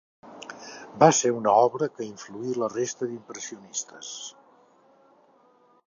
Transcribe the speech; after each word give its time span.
Va 1.03 1.09
ser 1.17 1.31
una 1.41 1.53
obra 1.65 1.89
que 1.99 2.07
influí 2.07 2.57
la 2.63 2.71
resta 2.73 3.11
d'impressionistes. 3.13 4.15